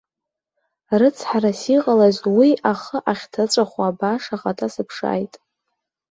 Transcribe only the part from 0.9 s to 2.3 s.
Рыцҳарас иҟалаз,